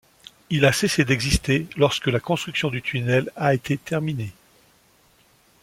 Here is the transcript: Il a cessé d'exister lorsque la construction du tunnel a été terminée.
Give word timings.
Il 0.49 0.65
a 0.65 0.71
cessé 0.73 1.05
d'exister 1.05 1.67
lorsque 1.77 2.07
la 2.07 2.19
construction 2.19 2.71
du 2.71 2.81
tunnel 2.81 3.29
a 3.35 3.53
été 3.53 3.77
terminée. 3.77 4.31